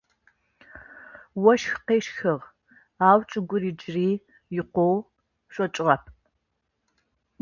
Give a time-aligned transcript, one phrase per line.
[1.51, 2.45] Ощх къещхыгъ,
[3.07, 4.09] ау чӏыгур джыри
[4.59, 4.95] икъоу
[5.53, 6.03] шъокӏыгъэп.